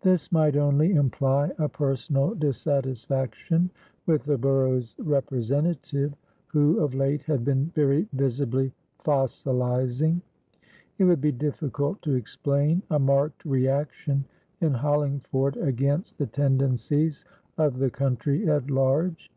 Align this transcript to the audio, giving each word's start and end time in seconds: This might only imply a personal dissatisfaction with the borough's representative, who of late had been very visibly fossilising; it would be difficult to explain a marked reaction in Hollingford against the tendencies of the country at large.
This 0.00 0.32
might 0.32 0.56
only 0.56 0.94
imply 0.94 1.52
a 1.58 1.68
personal 1.68 2.34
dissatisfaction 2.34 3.68
with 4.06 4.24
the 4.24 4.38
borough's 4.38 4.94
representative, 4.98 6.14
who 6.46 6.80
of 6.82 6.94
late 6.94 7.24
had 7.24 7.44
been 7.44 7.70
very 7.74 8.08
visibly 8.14 8.72
fossilising; 9.04 10.22
it 10.96 11.04
would 11.04 11.20
be 11.20 11.30
difficult 11.30 12.00
to 12.00 12.14
explain 12.14 12.84
a 12.90 12.98
marked 12.98 13.44
reaction 13.44 14.24
in 14.62 14.72
Hollingford 14.72 15.58
against 15.58 16.16
the 16.16 16.26
tendencies 16.26 17.26
of 17.58 17.76
the 17.76 17.90
country 17.90 18.48
at 18.48 18.70
large. 18.70 19.30